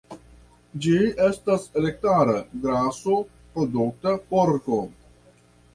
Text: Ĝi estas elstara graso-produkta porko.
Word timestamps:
Ĝi 0.85 0.95
estas 1.25 1.67
elstara 1.81 2.39
graso-produkta 2.65 4.17
porko. 4.33 4.83